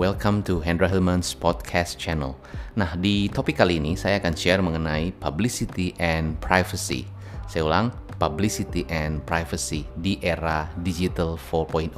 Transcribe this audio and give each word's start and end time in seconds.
welcome 0.00 0.40
to 0.40 0.64
Hendra 0.64 0.88
Hillman's 0.88 1.36
podcast 1.36 2.00
channel. 2.00 2.32
Nah, 2.72 2.96
di 2.96 3.28
topik 3.28 3.60
kali 3.60 3.76
ini 3.76 4.00
saya 4.00 4.16
akan 4.16 4.32
share 4.32 4.64
mengenai 4.64 5.12
publicity 5.12 5.92
and 6.00 6.40
privacy. 6.40 7.04
Saya 7.44 7.68
ulang, 7.68 7.92
publicity 8.16 8.88
and 8.88 9.20
privacy 9.28 9.84
di 9.92 10.16
era 10.24 10.72
digital 10.80 11.36
4.0. 11.36 11.92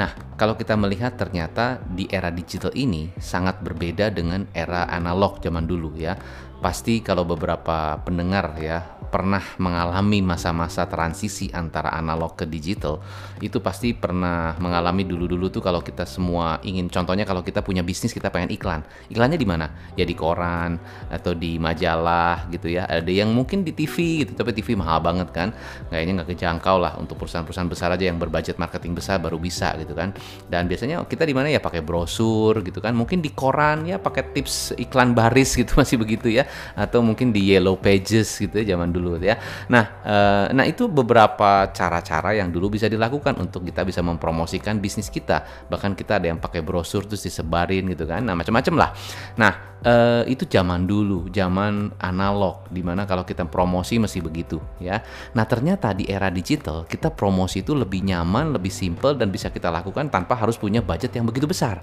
Nah, 0.00 0.16
kalau 0.40 0.56
kita 0.56 0.72
melihat 0.80 1.20
ternyata 1.20 1.84
di 1.84 2.08
era 2.08 2.32
digital 2.32 2.72
ini 2.72 3.12
sangat 3.20 3.60
berbeda 3.60 4.08
dengan 4.08 4.48
era 4.56 4.88
analog 4.88 5.44
zaman 5.44 5.68
dulu 5.68 6.00
ya. 6.00 6.16
Pasti 6.64 7.04
kalau 7.04 7.28
beberapa 7.28 8.00
pendengar 8.08 8.56
ya 8.56 8.97
pernah 9.08 9.42
mengalami 9.58 10.20
masa-masa 10.20 10.84
transisi 10.86 11.48
antara 11.50 11.90
analog 11.96 12.36
ke 12.36 12.44
digital 12.44 13.00
itu 13.38 13.62
pasti 13.62 13.94
pernah 13.94 14.54
mengalami 14.58 15.06
dulu-dulu 15.06 15.50
tuh 15.50 15.62
kalau 15.62 15.78
kita 15.82 16.04
semua 16.04 16.58
ingin 16.66 16.90
contohnya 16.90 17.22
kalau 17.22 17.42
kita 17.42 17.62
punya 17.62 17.86
bisnis 17.86 18.10
kita 18.10 18.28
pengen 18.34 18.50
iklan. 18.50 18.82
Iklannya 19.10 19.38
di 19.38 19.46
mana? 19.46 19.66
Ya 19.94 20.02
di 20.02 20.14
koran 20.14 20.78
atau 21.10 21.32
di 21.34 21.56
majalah 21.56 22.50
gitu 22.50 22.70
ya. 22.70 22.86
Ada 22.86 23.10
yang 23.10 23.30
mungkin 23.30 23.62
di 23.62 23.72
TV 23.72 24.26
gitu 24.26 24.34
tapi 24.34 24.50
TV 24.54 24.74
mahal 24.74 24.98
banget 24.98 25.30
kan. 25.30 25.54
Kayaknya 25.90 26.12
nggak 26.22 26.28
kejangkau 26.34 26.76
lah 26.82 26.98
untuk 26.98 27.18
perusahaan-perusahaan 27.22 27.70
besar 27.70 27.94
aja 27.94 28.04
yang 28.10 28.18
berbudget 28.18 28.58
marketing 28.58 28.98
besar 28.98 29.22
baru 29.22 29.38
bisa 29.38 29.74
gitu 29.78 29.94
kan. 29.94 30.10
Dan 30.50 30.66
biasanya 30.66 31.06
kita 31.06 31.22
di 31.22 31.34
mana 31.34 31.48
ya? 31.50 31.62
Pakai 31.62 31.82
brosur 31.82 32.60
gitu 32.66 32.82
kan. 32.82 32.94
Mungkin 32.98 33.22
di 33.22 33.30
koran 33.30 33.86
ya 33.86 34.02
pakai 34.02 34.34
tips 34.34 34.74
iklan 34.74 35.14
baris 35.14 35.54
gitu 35.54 35.76
masih 35.80 35.96
begitu 35.98 36.26
ya. 36.26 36.46
Atau 36.74 37.06
mungkin 37.06 37.30
di 37.30 37.54
yellow 37.54 37.78
pages 37.78 38.34
gitu 38.42 38.58
ya 38.58 38.74
zaman 38.74 38.90
dulu 38.98 39.22
ya. 39.22 39.38
Nah, 39.70 39.84
uh, 40.02 40.46
nah 40.50 40.66
itu 40.66 40.90
beberapa 40.90 41.70
cara-cara 41.70 42.34
yang 42.34 42.50
dulu 42.50 42.74
bisa 42.74 42.90
dilakukan 42.90 43.38
untuk 43.38 43.62
kita 43.64 43.86
bisa 43.86 44.02
mempromosikan 44.02 44.82
bisnis 44.82 45.08
kita. 45.08 45.70
Bahkan 45.70 45.94
kita 45.94 46.18
ada 46.18 46.26
yang 46.28 46.42
pakai 46.42 46.60
brosur 46.60 47.06
terus 47.06 47.22
disebarin 47.22 47.86
gitu 47.88 48.04
kan. 48.04 48.26
Nah, 48.26 48.34
macam-macam 48.34 48.74
lah. 48.74 48.90
Nah, 49.38 49.52
uh, 49.86 50.22
itu 50.26 50.44
zaman 50.50 50.84
dulu, 50.84 51.30
zaman 51.30 51.94
analog 52.02 52.66
di 52.70 52.82
mana 52.82 53.06
kalau 53.06 53.22
kita 53.22 53.46
promosi 53.46 54.02
masih 54.02 54.24
begitu 54.24 54.58
ya. 54.82 55.02
Nah, 55.34 55.44
ternyata 55.46 55.94
di 55.94 56.08
era 56.10 56.28
digital 56.32 56.84
kita 56.88 57.14
promosi 57.14 57.62
itu 57.62 57.74
lebih 57.74 58.02
nyaman, 58.02 58.54
lebih 58.54 58.72
simple 58.72 59.14
dan 59.14 59.30
bisa 59.30 59.52
kita 59.52 59.70
lakukan 59.70 60.10
tanpa 60.10 60.34
harus 60.34 60.58
punya 60.58 60.82
budget 60.82 61.14
yang 61.14 61.26
begitu 61.28 61.46
besar. 61.46 61.82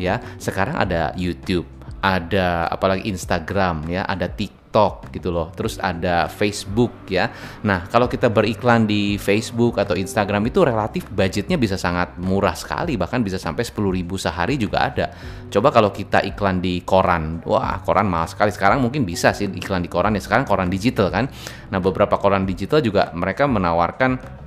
Ya, 0.00 0.20
sekarang 0.40 0.80
ada 0.80 1.12
YouTube, 1.18 1.68
ada 2.00 2.68
apalagi 2.68 3.08
Instagram 3.08 3.88
ya, 3.88 4.02
ada 4.08 4.28
TikTok 4.28 4.63
TikTok 4.74 5.14
gitu 5.14 5.30
loh. 5.30 5.54
Terus 5.54 5.78
ada 5.78 6.26
Facebook 6.26 7.06
ya. 7.06 7.30
Nah, 7.62 7.86
kalau 7.86 8.10
kita 8.10 8.26
beriklan 8.26 8.90
di 8.90 9.14
Facebook 9.22 9.78
atau 9.78 9.94
Instagram 9.94 10.50
itu 10.50 10.66
relatif 10.66 11.06
budgetnya 11.14 11.54
bisa 11.54 11.78
sangat 11.78 12.18
murah 12.18 12.58
sekali, 12.58 12.98
bahkan 12.98 13.22
bisa 13.22 13.38
sampai 13.38 13.62
10.000 13.62 14.02
sehari 14.18 14.58
juga 14.58 14.82
ada. 14.90 15.14
Coba 15.46 15.70
kalau 15.70 15.94
kita 15.94 16.26
iklan 16.26 16.58
di 16.58 16.82
koran. 16.82 17.38
Wah, 17.46 17.78
koran 17.86 18.10
mahal 18.10 18.26
sekali. 18.26 18.50
Sekarang 18.50 18.82
mungkin 18.82 19.06
bisa 19.06 19.30
sih 19.30 19.46
iklan 19.46 19.86
di 19.86 19.90
koran 19.90 20.18
ya. 20.18 20.22
Sekarang 20.26 20.42
koran 20.42 20.66
digital 20.66 21.06
kan. 21.14 21.30
Nah, 21.70 21.78
beberapa 21.78 22.18
koran 22.18 22.42
digital 22.42 22.82
juga 22.82 23.14
mereka 23.14 23.46
menawarkan 23.46 24.42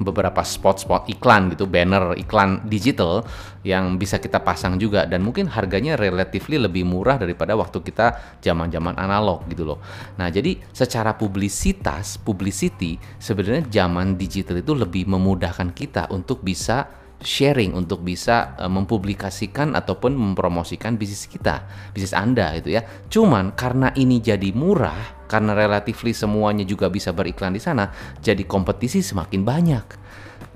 beberapa 0.00 0.42
spot-spot 0.42 1.10
iklan 1.10 1.52
gitu, 1.52 1.68
banner 1.68 2.16
iklan 2.18 2.64
digital 2.66 3.22
yang 3.62 3.94
bisa 3.98 4.18
kita 4.18 4.42
pasang 4.42 4.78
juga 4.78 5.06
dan 5.06 5.22
mungkin 5.22 5.46
harganya 5.46 5.94
relatively 5.94 6.58
lebih 6.58 6.82
murah 6.82 7.18
daripada 7.20 7.54
waktu 7.54 7.78
kita 7.82 8.38
zaman-zaman 8.42 8.98
analog 8.98 9.46
gitu 9.46 9.62
loh. 9.62 9.78
Nah, 10.18 10.28
jadi 10.32 10.58
secara 10.74 11.14
publisitas, 11.14 12.18
publicity 12.18 12.98
sebenarnya 13.22 13.68
zaman 13.70 14.18
digital 14.18 14.58
itu 14.58 14.74
lebih 14.74 15.06
memudahkan 15.06 15.70
kita 15.74 16.10
untuk 16.10 16.42
bisa 16.42 17.02
sharing 17.22 17.72
untuk 17.72 18.02
bisa 18.02 18.58
uh, 18.58 18.66
mempublikasikan 18.66 19.78
ataupun 19.78 20.12
mempromosikan 20.12 20.98
bisnis 20.98 21.30
kita, 21.30 21.64
bisnis 21.94 22.12
Anda 22.12 22.58
gitu 22.58 22.74
ya. 22.74 22.82
Cuman 23.08 23.54
karena 23.54 23.94
ini 23.94 24.18
jadi 24.18 24.50
murah, 24.52 25.21
karena 25.32 25.56
relatifly 25.56 26.12
semuanya 26.12 26.68
juga 26.68 26.92
bisa 26.92 27.16
beriklan 27.16 27.56
di 27.56 27.62
sana, 27.64 27.88
jadi 28.20 28.44
kompetisi 28.44 29.00
semakin 29.00 29.40
banyak. 29.40 29.86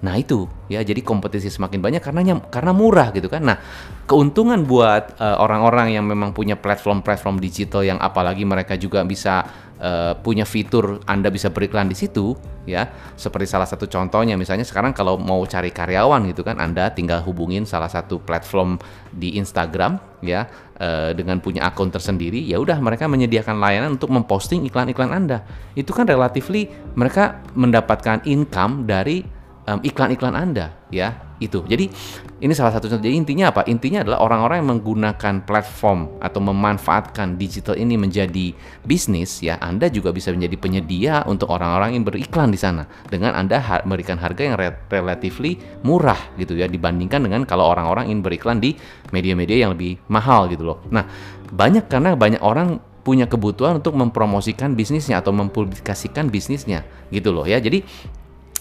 Nah 0.04 0.14
itu 0.20 0.44
ya 0.68 0.84
jadi 0.84 1.00
kompetisi 1.00 1.48
semakin 1.48 1.80
banyak 1.80 2.02
karena 2.04 2.36
karena 2.52 2.76
murah 2.76 3.08
gitu 3.16 3.32
kan. 3.32 3.48
Nah 3.48 3.56
keuntungan 4.04 4.68
buat 4.68 5.16
eh, 5.16 5.36
orang-orang 5.40 5.88
uh, 5.88 5.94
yang 5.96 6.04
memang 6.04 6.36
punya 6.36 6.60
platform-platform 6.60 7.40
digital 7.40 7.80
yang 7.80 7.96
apalagi 7.96 8.44
mereka 8.44 8.76
juga 8.76 9.00
bisa 9.08 9.48
uh, 9.80 10.16
punya 10.20 10.44
fitur 10.48 11.00
Anda 11.04 11.28
bisa 11.28 11.52
beriklan 11.52 11.88
di 11.88 11.96
situ 11.96 12.36
ya. 12.64 12.88
Seperti 13.16 13.48
salah 13.48 13.68
satu 13.68 13.86
contohnya 13.86 14.34
misalnya 14.34 14.64
sekarang 14.64 14.92
kalau 14.92 15.16
mau 15.16 15.42
cari 15.44 15.72
karyawan 15.72 16.28
gitu 16.32 16.42
kan 16.44 16.60
Anda 16.60 16.92
tinggal 16.92 17.24
hubungin 17.24 17.64
salah 17.64 17.88
satu 17.88 18.20
platform 18.20 18.80
di 19.12 19.36
Instagram 19.40 19.98
ya 20.24 20.48
uh, 20.80 21.12
dengan 21.12 21.38
punya 21.40 21.68
akun 21.68 21.92
tersendiri 21.92 22.40
ya 22.42 22.56
udah 22.60 22.80
mereka 22.80 23.06
menyediakan 23.06 23.60
layanan 23.60 24.00
untuk 24.00 24.12
memposting 24.12 24.64
iklan-iklan 24.68 25.12
Anda. 25.12 25.44
Itu 25.76 25.92
kan 25.92 26.08
relatively 26.08 26.72
mereka 26.96 27.40
mendapatkan 27.52 28.24
income 28.24 28.88
dari 28.88 29.35
um, 29.66 29.78
iklan-iklan 29.82 30.32
Anda 30.32 30.72
ya 30.88 31.18
itu. 31.36 31.60
Jadi 31.68 31.92
ini 32.40 32.52
salah 32.56 32.72
satu 32.72 32.88
contoh. 32.88 33.04
Jadi 33.04 33.16
intinya 33.18 33.52
apa? 33.52 33.66
Intinya 33.68 34.00
adalah 34.00 34.24
orang-orang 34.24 34.64
yang 34.64 34.70
menggunakan 34.78 35.44
platform 35.44 36.16
atau 36.22 36.40
memanfaatkan 36.40 37.36
digital 37.36 37.76
ini 37.76 38.00
menjadi 38.00 38.56
bisnis 38.86 39.44
ya. 39.44 39.60
Anda 39.60 39.92
juga 39.92 40.16
bisa 40.16 40.32
menjadi 40.32 40.56
penyedia 40.56 41.14
untuk 41.28 41.52
orang-orang 41.52 41.98
yang 41.98 42.04
beriklan 42.08 42.48
di 42.48 42.56
sana 42.56 42.88
dengan 43.12 43.36
Anda 43.36 43.60
ha 43.60 43.84
memberikan 43.84 44.16
harga 44.16 44.40
yang 44.40 44.56
re 44.56 44.72
relatively 44.88 45.60
murah 45.84 46.18
gitu 46.40 46.56
ya 46.56 46.70
dibandingkan 46.70 47.20
dengan 47.20 47.44
kalau 47.44 47.68
orang-orang 47.68 48.08
ingin 48.08 48.22
beriklan 48.24 48.56
di 48.62 48.72
media-media 49.12 49.68
yang 49.68 49.76
lebih 49.76 50.00
mahal 50.08 50.48
gitu 50.48 50.64
loh. 50.64 50.78
Nah, 50.88 51.04
banyak 51.52 51.90
karena 51.90 52.16
banyak 52.16 52.40
orang 52.40 52.80
punya 53.06 53.30
kebutuhan 53.30 53.78
untuk 53.78 53.94
mempromosikan 53.94 54.74
bisnisnya 54.74 55.22
atau 55.22 55.30
mempublikasikan 55.30 56.26
bisnisnya 56.26 56.82
gitu 57.14 57.30
loh 57.30 57.46
ya. 57.46 57.62
Jadi 57.62 57.86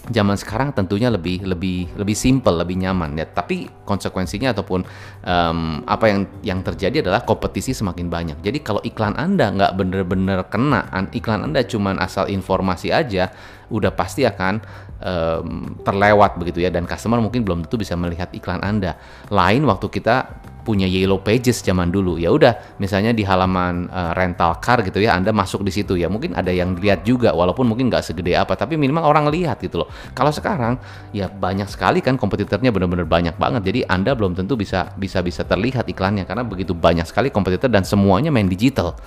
zaman 0.10 0.38
sekarang 0.38 0.70
tentunya 0.74 1.10
lebih 1.10 1.42
lebih 1.46 1.90
lebih 1.98 2.18
simple, 2.18 2.54
lebih 2.62 2.78
nyaman 2.78 3.18
ya. 3.18 3.26
Tapi 3.26 3.70
konsekuensinya 3.86 4.54
ataupun 4.54 4.86
um, 5.26 5.82
apa 5.86 6.06
yang 6.10 6.20
yang 6.46 6.60
terjadi 6.62 7.02
adalah 7.02 7.26
kompetisi 7.26 7.74
semakin 7.74 8.10
banyak. 8.10 8.38
Jadi 8.42 8.62
kalau 8.62 8.82
iklan 8.86 9.18
Anda 9.18 9.50
nggak 9.54 9.72
bener-bener 9.78 10.40
kena, 10.50 10.86
iklan 11.14 11.46
Anda 11.46 11.66
cuma 11.66 11.98
asal 11.98 12.30
informasi 12.30 12.94
aja, 12.94 13.34
udah 13.74 13.92
pasti 13.94 14.26
akan 14.26 14.62
um, 15.02 15.80
terlewat 15.82 16.38
begitu 16.38 16.62
ya. 16.62 16.70
Dan 16.70 16.86
customer 16.86 17.18
mungkin 17.18 17.42
belum 17.42 17.66
tentu 17.66 17.82
bisa 17.82 17.98
melihat 17.98 18.30
iklan 18.34 18.62
Anda. 18.62 18.98
Lain 19.34 19.66
waktu 19.66 19.90
kita 19.90 20.46
punya 20.66 20.90
yellow 20.90 21.22
pages 21.22 21.62
zaman 21.62 21.94
dulu 21.94 22.18
ya 22.18 22.34
udah 22.34 22.82
misalnya 22.82 23.14
di 23.14 23.22
halaman 23.22 23.86
uh, 23.94 24.18
rental 24.18 24.58
car 24.58 24.82
gitu 24.82 24.98
ya 24.98 25.14
anda 25.14 25.30
masuk 25.30 25.62
di 25.62 25.70
situ 25.70 25.94
ya 25.94 26.10
mungkin 26.10 26.34
ada 26.34 26.50
yang 26.50 26.74
lihat 26.74 27.06
juga 27.06 27.30
walaupun 27.38 27.70
mungkin 27.70 27.94
nggak 27.94 28.02
segede 28.02 28.34
apa 28.34 28.58
tapi 28.58 28.74
minimal 28.76 29.06
orang 29.06 29.30
lihat 29.30 29.62
gitu 29.62 29.86
loh 29.86 29.90
kalau 30.18 30.34
sekarang 30.34 30.82
ya 31.14 31.30
banyak 31.30 31.70
sekali 31.70 32.02
kan 32.02 32.18
kompetitornya 32.18 32.74
benar-benar 32.74 33.06
banyak 33.06 33.38
banget 33.38 33.62
jadi 33.62 33.80
anda 33.86 34.18
belum 34.18 34.34
tentu 34.34 34.58
bisa 34.58 34.90
bisa 34.98 35.22
bisa 35.22 35.46
terlihat 35.46 35.86
iklannya 35.86 36.26
karena 36.26 36.42
begitu 36.42 36.74
banyak 36.74 37.06
sekali 37.06 37.30
kompetitor 37.30 37.70
dan 37.70 37.86
semuanya 37.86 38.34
main 38.34 38.50
digital 38.50 38.98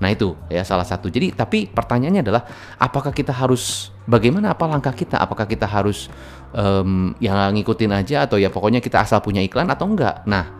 Nah 0.00 0.08
itu 0.08 0.32
ya 0.48 0.64
salah 0.64 0.88
satu. 0.88 1.12
Jadi 1.12 1.36
tapi 1.36 1.68
pertanyaannya 1.68 2.24
adalah 2.24 2.42
apakah 2.80 3.12
kita 3.12 3.36
harus 3.36 3.92
bagaimana 4.08 4.56
apa 4.56 4.64
langkah 4.64 4.96
kita? 4.96 5.20
Apakah 5.20 5.44
kita 5.44 5.68
harus 5.68 6.08
um, 6.56 7.12
ya 7.20 7.52
ngikutin 7.52 7.92
aja 7.92 8.24
atau 8.24 8.40
ya 8.40 8.48
pokoknya 8.48 8.80
kita 8.80 9.04
asal 9.04 9.20
punya 9.20 9.44
iklan 9.44 9.68
atau 9.68 9.86
enggak? 9.86 10.24
Nah 10.24 10.59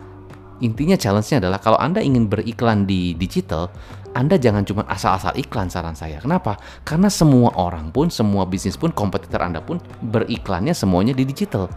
intinya 0.61 0.95
challenge-nya 0.95 1.41
adalah 1.41 1.59
kalau 1.59 1.77
Anda 1.81 1.99
ingin 1.99 2.29
beriklan 2.29 2.85
di 2.85 3.17
digital, 3.17 3.73
Anda 4.13 4.37
jangan 4.37 4.63
cuma 4.63 4.85
asal-asal 4.87 5.35
iklan 5.35 5.67
saran 5.67 5.97
saya. 5.97 6.21
Kenapa? 6.21 6.61
Karena 6.85 7.09
semua 7.09 7.51
orang 7.57 7.89
pun, 7.89 8.13
semua 8.13 8.45
bisnis 8.45 8.77
pun, 8.77 8.93
kompetitor 8.93 9.41
Anda 9.41 9.59
pun 9.59 9.81
beriklannya 10.05 10.77
semuanya 10.77 11.17
di 11.17 11.25
digital. 11.25 11.67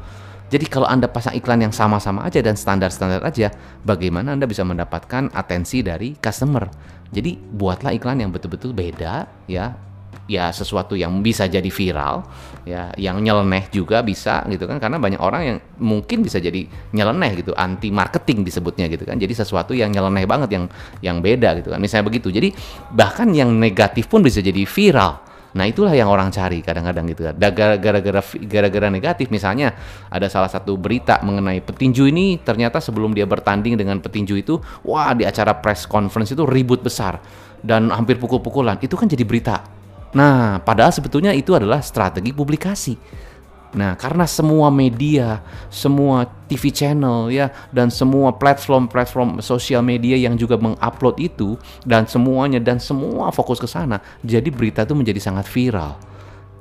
Jadi 0.53 0.69
kalau 0.69 0.87
Anda 0.87 1.09
pasang 1.09 1.35
iklan 1.35 1.65
yang 1.65 1.75
sama-sama 1.75 2.23
aja 2.29 2.39
dan 2.45 2.55
standar-standar 2.55 3.25
aja, 3.25 3.51
bagaimana 3.83 4.37
Anda 4.37 4.45
bisa 4.45 4.63
mendapatkan 4.63 5.33
atensi 5.33 5.81
dari 5.81 6.15
customer? 6.21 6.69
Jadi 7.11 7.35
buatlah 7.35 7.97
iklan 7.97 8.21
yang 8.23 8.31
betul-betul 8.31 8.77
beda 8.77 9.27
ya, 9.49 9.75
ya 10.31 10.49
sesuatu 10.51 10.97
yang 10.97 11.21
bisa 11.21 11.45
jadi 11.45 11.69
viral 11.69 12.25
ya 12.65 12.89
yang 12.97 13.21
nyeleneh 13.21 13.69
juga 13.69 14.01
bisa 14.01 14.43
gitu 14.49 14.65
kan. 14.65 14.81
Karena 14.81 14.97
banyak 14.97 15.21
orang 15.21 15.43
yang 15.45 15.59
mungkin 15.81 16.25
bisa 16.25 16.41
jadi 16.41 16.65
nyeleneh 16.97 17.45
gitu 17.45 17.53
anti 17.53 17.93
marketing 17.93 18.43
disebutnya 18.43 18.89
gitu 18.89 19.05
kan. 19.05 19.21
Jadi 19.21 19.35
sesuatu 19.37 19.77
yang 19.77 19.93
nyeleneh 19.93 20.25
banget 20.25 20.51
yang 20.55 20.65
yang 21.05 21.17
beda 21.21 21.61
gitu 21.61 21.73
kan. 21.73 21.79
Misalnya 21.79 22.09
begitu. 22.09 22.33
Jadi 22.33 22.51
bahkan 22.93 23.31
yang 23.31 23.53
negatif 23.53 24.09
pun 24.09 24.25
bisa 24.25 24.41
jadi 24.41 24.65
viral. 24.65 25.25
Nah 25.55 25.71
itulah 25.71 25.95
yang 25.95 26.11
orang 26.11 26.35
cari 26.35 26.59
kadang-kadang 26.67 27.07
gitu 27.15 27.31
kan. 27.31 27.35
Gara-gara 27.39 28.01
gara-gara 28.27 28.89
negatif. 28.91 29.31
Misalnya 29.31 29.71
ada 30.11 30.27
salah 30.27 30.51
satu 30.51 30.75
berita 30.75 31.23
mengenai 31.23 31.63
petinju 31.63 32.11
ini 32.11 32.43
ternyata 32.43 32.83
sebelum 32.83 33.15
dia 33.15 33.23
bertanding 33.23 33.79
dengan 33.79 34.03
petinju 34.03 34.35
itu, 34.35 34.59
wah 34.83 35.15
di 35.15 35.23
acara 35.23 35.55
press 35.55 35.87
conference 35.87 36.35
itu 36.35 36.43
ribut 36.43 36.83
besar 36.83 37.23
dan 37.63 37.95
hampir 37.95 38.19
pukul-pukulan. 38.19 38.83
Itu 38.83 38.99
kan 38.99 39.07
jadi 39.07 39.23
berita 39.23 39.63
Nah, 40.15 40.63
padahal 40.63 40.95
sebetulnya 40.95 41.35
itu 41.35 41.53
adalah 41.53 41.83
strategi 41.83 42.31
publikasi. 42.31 42.95
Nah, 43.75 43.99
karena 43.99 44.23
semua 44.31 44.71
media, 44.71 45.43
semua 45.67 46.31
TV 46.47 46.71
channel 46.71 47.27
ya 47.35 47.51
dan 47.75 47.91
semua 47.91 48.31
platform-platform 48.39 49.43
sosial 49.43 49.83
media 49.83 50.15
yang 50.15 50.39
juga 50.39 50.55
mengupload 50.55 51.19
itu 51.19 51.59
dan 51.83 52.07
semuanya 52.07 52.63
dan 52.63 52.79
semua 52.79 53.35
fokus 53.35 53.59
ke 53.59 53.67
sana, 53.67 53.99
jadi 54.23 54.47
berita 54.55 54.87
itu 54.87 54.95
menjadi 54.95 55.19
sangat 55.19 55.51
viral. 55.51 55.99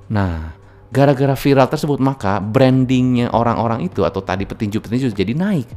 Nah, 0.10 0.58
gara-gara 0.90 1.38
viral 1.38 1.70
tersebut 1.70 2.02
maka 2.02 2.42
brandingnya 2.42 3.30
orang-orang 3.30 3.86
itu 3.86 4.02
atau 4.02 4.26
tadi 4.26 4.50
petinju-petinju 4.50 5.14
jadi 5.14 5.38
naik, 5.38 5.70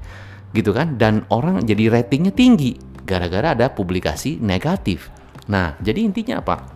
gitu 0.56 0.72
kan? 0.72 0.96
Dan 0.96 1.28
orang 1.28 1.60
jadi 1.68 1.92
ratingnya 1.92 2.32
tinggi 2.32 2.80
gara-gara 3.04 3.52
ada 3.52 3.68
publikasi 3.68 4.40
negatif. 4.40 5.12
Nah, 5.52 5.76
jadi 5.84 6.00
intinya 6.00 6.40
apa? 6.40 6.75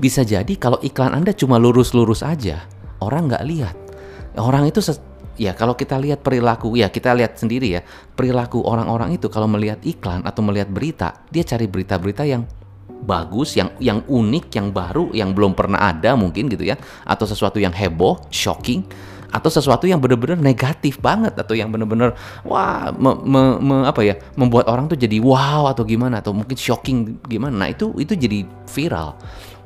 Bisa 0.00 0.24
jadi 0.24 0.56
kalau 0.56 0.80
iklan 0.80 1.12
Anda 1.12 1.36
cuma 1.36 1.60
lurus-lurus 1.60 2.24
aja, 2.24 2.64
orang 3.04 3.28
nggak 3.28 3.44
lihat. 3.44 3.76
Orang 4.40 4.64
itu 4.64 4.80
ya 5.36 5.52
kalau 5.52 5.76
kita 5.76 6.00
lihat 6.00 6.24
perilaku 6.24 6.76
ya 6.76 6.92
kita 6.92 7.16
lihat 7.16 7.40
sendiri 7.40 7.80
ya 7.80 7.80
perilaku 8.12 8.60
orang-orang 8.60 9.16
itu 9.16 9.32
kalau 9.32 9.48
melihat 9.48 9.80
iklan 9.88 10.20
atau 10.28 10.44
melihat 10.44 10.68
berita 10.68 11.24
dia 11.32 11.40
cari 11.48 11.64
berita-berita 11.64 12.28
yang 12.28 12.44
bagus 13.08 13.56
yang 13.56 13.72
yang 13.80 14.04
unik 14.04 14.52
yang 14.52 14.68
baru 14.68 15.08
yang 15.16 15.32
belum 15.32 15.56
pernah 15.56 15.80
ada 15.80 16.12
mungkin 16.12 16.52
gitu 16.52 16.68
ya 16.68 16.76
atau 17.08 17.24
sesuatu 17.24 17.56
yang 17.56 17.72
heboh 17.72 18.20
shocking 18.28 18.84
atau 19.30 19.46
sesuatu 19.46 19.86
yang 19.86 20.02
benar-benar 20.02 20.36
negatif 20.42 20.98
banget 20.98 21.38
atau 21.38 21.54
yang 21.54 21.70
benar-benar 21.70 22.18
wah 22.42 22.90
me, 22.92 23.14
me, 23.22 23.42
me, 23.62 23.76
apa 23.86 24.02
ya 24.02 24.18
membuat 24.34 24.66
orang 24.66 24.90
tuh 24.90 24.98
jadi 24.98 25.22
wow 25.22 25.70
atau 25.70 25.86
gimana 25.86 26.18
atau 26.18 26.34
mungkin 26.34 26.58
shocking 26.58 27.22
gimana 27.30 27.64
nah 27.64 27.68
itu 27.70 27.94
itu 27.96 28.18
jadi 28.18 28.44
viral 28.66 29.16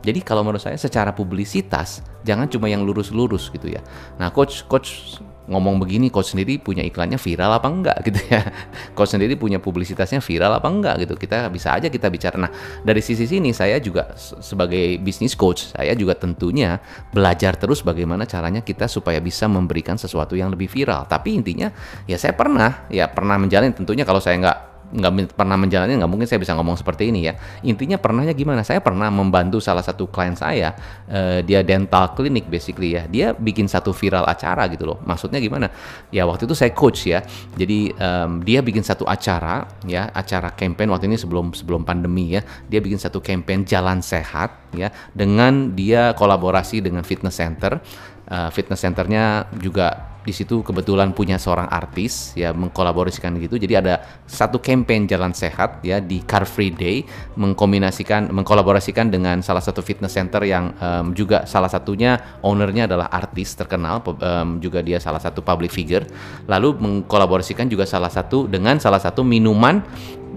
jadi 0.04 0.20
kalau 0.20 0.44
menurut 0.44 0.60
saya 0.60 0.76
secara 0.76 1.16
publisitas 1.16 2.04
jangan 2.22 2.44
cuma 2.52 2.68
yang 2.68 2.84
lurus-lurus 2.84 3.48
gitu 3.48 3.72
ya. 3.72 3.80
Nah, 4.20 4.28
coach 4.28 4.68
coach 4.68 5.18
ngomong 5.44 5.76
begini 5.76 6.08
coach 6.08 6.32
sendiri 6.32 6.56
punya 6.56 6.80
iklannya 6.80 7.20
viral 7.20 7.52
apa 7.60 7.68
enggak 7.68 7.98
gitu 8.08 8.20
ya. 8.32 8.40
Coach 8.96 9.12
sendiri 9.12 9.36
punya 9.36 9.60
publisitasnya 9.60 10.24
viral 10.24 10.56
apa 10.56 10.68
enggak 10.72 11.04
gitu. 11.04 11.14
Kita 11.20 11.52
bisa 11.52 11.76
aja 11.76 11.92
kita 11.92 12.08
bicara. 12.08 12.36
Nah 12.40 12.50
dari 12.80 13.04
sisi 13.04 13.28
sini 13.28 13.52
saya 13.52 13.76
juga 13.76 14.16
sebagai 14.16 14.96
bisnis 15.04 15.36
coach 15.36 15.76
saya 15.76 15.92
juga 15.92 16.16
tentunya 16.16 16.80
belajar 17.12 17.60
terus 17.60 17.84
bagaimana 17.84 18.24
caranya 18.24 18.64
kita 18.64 18.88
supaya 18.88 19.20
bisa 19.20 19.44
memberikan 19.44 20.00
sesuatu 20.00 20.32
yang 20.32 20.48
lebih 20.48 20.72
viral. 20.72 21.04
Tapi 21.04 21.36
intinya 21.36 21.68
ya 22.08 22.16
saya 22.16 22.32
pernah 22.32 22.88
ya 22.88 23.04
pernah 23.12 23.36
menjalin. 23.36 23.76
Tentunya 23.76 24.08
kalau 24.08 24.24
saya 24.24 24.40
nggak 24.40 24.73
nggak 24.94 25.35
pernah 25.35 25.58
menjalani 25.58 25.99
nggak 25.99 26.11
mungkin 26.11 26.31
saya 26.31 26.38
bisa 26.38 26.55
ngomong 26.55 26.79
seperti 26.79 27.11
ini 27.11 27.26
ya. 27.26 27.35
Intinya 27.67 27.99
pernahnya 27.99 28.31
gimana? 28.32 28.62
Saya 28.62 28.79
pernah 28.79 29.11
membantu 29.11 29.58
salah 29.58 29.82
satu 29.82 30.06
klien 30.06 30.38
saya 30.38 30.73
uh, 31.11 31.43
dia 31.43 31.67
dental 31.67 32.14
clinic 32.14 32.46
basically 32.46 32.94
ya. 32.94 33.11
Dia 33.11 33.35
bikin 33.35 33.67
satu 33.67 33.91
viral 33.91 34.23
acara 34.25 34.70
gitu 34.70 34.87
loh. 34.87 35.02
Maksudnya 35.02 35.43
gimana? 35.43 35.69
Ya 36.14 36.23
waktu 36.25 36.46
itu 36.46 36.55
saya 36.55 36.70
coach 36.70 37.11
ya. 37.11 37.26
Jadi 37.58 37.91
um, 37.99 38.41
dia 38.46 38.62
bikin 38.62 38.87
satu 38.87 39.02
acara 39.05 39.67
ya 39.82 40.06
acara 40.14 40.55
campaign 40.55 40.94
waktu 40.94 41.11
ini 41.11 41.19
sebelum 41.19 41.50
sebelum 41.50 41.82
pandemi 41.82 42.38
ya. 42.38 42.46
Dia 42.70 42.79
bikin 42.79 43.02
satu 43.02 43.19
campaign 43.19 43.67
jalan 43.67 43.99
sehat 43.99 44.70
ya 44.75 44.94
dengan 45.11 45.75
dia 45.75 46.14
kolaborasi 46.14 46.82
dengan 46.82 47.02
fitness 47.02 47.38
center 47.43 47.82
uh, 48.28 48.48
fitness 48.52 48.84
centernya 48.84 49.48
juga 49.58 50.14
di 50.24 50.32
situ 50.32 50.64
kebetulan 50.64 51.12
punya 51.12 51.36
seorang 51.36 51.68
artis 51.68 52.32
ya 52.32 52.56
mengkolaborasikan 52.56 53.36
gitu. 53.36 53.60
Jadi 53.60 53.76
ada 53.76 54.00
satu 54.24 54.56
campaign 54.56 55.04
jalan 55.04 55.36
sehat 55.36 55.84
ya 55.84 56.00
di 56.00 56.24
Car 56.24 56.48
Free 56.48 56.72
Day 56.72 57.04
mengkombinasikan 57.36 58.32
mengkolaborasikan 58.32 59.12
dengan 59.12 59.44
salah 59.44 59.60
satu 59.60 59.84
fitness 59.84 60.16
center 60.16 60.40
yang 60.48 60.72
um, 60.80 61.12
juga 61.12 61.44
salah 61.44 61.68
satunya 61.68 62.40
ownernya 62.40 62.88
adalah 62.88 63.12
artis 63.12 63.52
terkenal 63.52 64.00
um, 64.00 64.56
juga 64.64 64.80
dia 64.80 64.96
salah 64.96 65.20
satu 65.20 65.44
public 65.44 65.68
figure. 65.68 66.08
Lalu 66.48 66.80
mengkolaborasikan 66.80 67.68
juga 67.68 67.84
salah 67.84 68.08
satu 68.08 68.48
dengan 68.48 68.80
salah 68.80 68.98
satu 68.98 69.20
minuman 69.20 69.84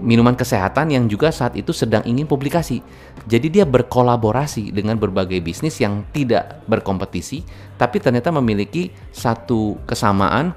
minuman 0.00 0.32
kesehatan 0.38 0.94
yang 0.94 1.04
juga 1.10 1.28
saat 1.34 1.58
itu 1.58 1.74
sedang 1.74 2.00
ingin 2.06 2.24
publikasi. 2.24 2.80
Jadi 3.28 3.60
dia 3.60 3.64
berkolaborasi 3.68 4.72
dengan 4.72 4.96
berbagai 4.96 5.42
bisnis 5.42 5.76
yang 5.82 6.06
tidak 6.14 6.62
berkompetisi, 6.64 7.44
tapi 7.76 8.00
ternyata 8.00 8.32
memiliki 8.32 8.94
satu 9.12 9.76
kesamaan, 9.84 10.54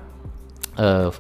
uh, 0.80 1.12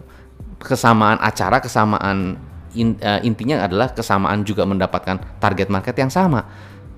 kesamaan 0.61 1.19
acara, 1.19 1.59
kesamaan 1.59 2.39
in, 2.77 2.95
uh, 3.03 3.19
intinya 3.25 3.65
adalah 3.67 3.91
kesamaan 3.91 4.47
juga 4.47 4.63
mendapatkan 4.63 5.19
target 5.41 5.67
market 5.67 5.95
yang 5.99 6.13
sama. 6.13 6.47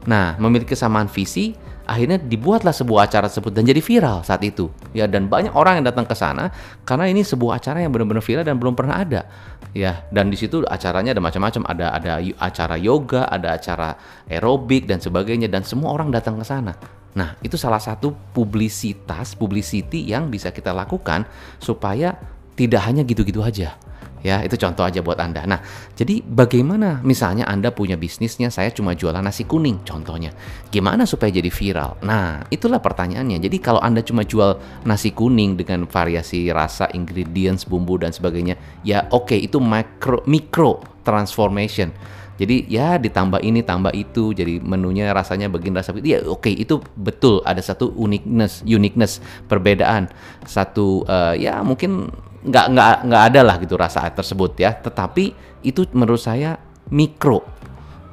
Nah, 0.04 0.36
memiliki 0.38 0.76
kesamaan 0.76 1.08
visi, 1.08 1.56
akhirnya 1.84 2.20
dibuatlah 2.20 2.72
sebuah 2.72 3.12
acara 3.12 3.28
tersebut 3.28 3.52
dan 3.52 3.68
jadi 3.68 3.80
viral 3.84 4.24
saat 4.24 4.42
itu. 4.44 4.72
Ya 4.96 5.08
dan 5.08 5.28
banyak 5.28 5.52
orang 5.52 5.80
yang 5.82 5.86
datang 5.88 6.08
ke 6.08 6.16
sana 6.16 6.50
karena 6.88 7.12
ini 7.12 7.22
sebuah 7.22 7.60
acara 7.60 7.84
yang 7.84 7.92
benar-benar 7.92 8.24
viral 8.24 8.46
dan 8.48 8.56
belum 8.60 8.74
pernah 8.74 9.04
ada. 9.04 9.28
Ya 9.76 10.06
dan 10.10 10.32
di 10.32 10.38
situ 10.40 10.64
acaranya 10.68 11.16
ada 11.16 11.22
macam-macam. 11.24 11.62
Ada 11.68 11.86
ada 11.96 12.12
acara 12.40 12.76
yoga 12.80 13.28
ada 13.28 13.56
acara 13.56 13.96
aerobik 14.28 14.88
dan 14.88 15.04
sebagainya. 15.04 15.52
Dan 15.52 15.68
semua 15.68 15.92
orang 15.92 16.12
datang 16.12 16.40
ke 16.40 16.46
sana. 16.48 16.76
Nah 17.14 17.38
itu 17.46 17.60
salah 17.60 17.80
satu 17.80 18.16
publisitas 18.34 19.38
publicity 19.38 20.08
yang 20.08 20.32
bisa 20.34 20.50
kita 20.50 20.74
lakukan 20.74 21.28
supaya 21.62 22.18
tidak 22.54 22.82
hanya 22.86 23.02
gitu-gitu 23.02 23.42
aja 23.42 23.74
Ya, 24.24 24.40
itu 24.40 24.56
contoh 24.56 24.88
aja 24.88 25.04
buat 25.04 25.20
Anda. 25.20 25.44
Nah, 25.44 25.60
jadi 26.00 26.24
bagaimana 26.24 27.04
misalnya 27.04 27.44
Anda 27.44 27.76
punya 27.76 28.00
bisnisnya 28.00 28.48
saya 28.48 28.72
cuma 28.72 28.96
jualan 28.96 29.20
nasi 29.20 29.44
kuning 29.44 29.84
contohnya. 29.84 30.32
Gimana 30.72 31.04
supaya 31.04 31.28
jadi 31.28 31.52
viral? 31.52 32.00
Nah, 32.08 32.48
itulah 32.48 32.80
pertanyaannya. 32.80 33.44
Jadi 33.44 33.60
kalau 33.60 33.84
Anda 33.84 34.00
cuma 34.00 34.24
jual 34.24 34.64
nasi 34.88 35.12
kuning 35.12 35.60
dengan 35.60 35.84
variasi 35.84 36.48
rasa, 36.56 36.88
ingredients, 36.96 37.68
bumbu 37.68 38.00
dan 38.00 38.16
sebagainya, 38.16 38.56
ya 38.88 39.12
oke 39.12 39.36
okay, 39.36 39.44
itu 39.44 39.60
micro 39.60 40.24
micro 40.24 40.80
transformation. 41.04 41.92
Jadi 42.34 42.66
ya 42.66 42.98
ditambah 42.98 43.46
ini 43.46 43.62
tambah 43.62 43.94
itu 43.94 44.34
jadi 44.34 44.58
menunya 44.58 45.14
rasanya 45.14 45.54
begini 45.54 45.78
rasa 45.78 45.94
begitu. 45.94 46.18
Ya 46.18 46.20
oke 46.26 46.50
okay, 46.50 46.54
itu 46.58 46.82
betul 46.98 47.46
ada 47.46 47.62
satu 47.62 47.94
uniqueness 47.94 48.66
uniqueness 48.66 49.22
perbedaan 49.46 50.10
satu 50.48 51.06
uh, 51.06 51.38
ya 51.38 51.62
mungkin 51.62 52.10
nggak 52.44 52.66
nggak 52.76 52.96
nggak 53.08 53.24
ada 53.32 53.42
lah 53.42 53.56
gitu 53.60 53.76
rasa 53.80 54.08
tersebut 54.12 54.60
ya. 54.60 54.76
Tetapi 54.76 55.34
itu 55.64 55.88
menurut 55.96 56.20
saya 56.20 56.60
mikro 56.92 57.44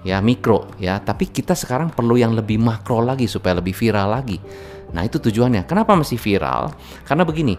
ya 0.07 0.23
mikro 0.23 0.71
ya. 0.79 0.99
Tapi 1.03 1.29
kita 1.29 1.53
sekarang 1.59 1.93
perlu 1.93 2.17
yang 2.17 2.33
lebih 2.33 2.57
makro 2.57 3.03
lagi 3.03 3.27
supaya 3.27 3.59
lebih 3.59 3.75
viral 3.75 4.11
lagi. 4.11 4.39
Nah 4.91 5.07
itu 5.07 5.19
tujuannya. 5.23 5.67
Kenapa 5.67 5.95
masih 5.95 6.19
viral? 6.19 6.75
Karena 7.07 7.23
begini 7.27 7.55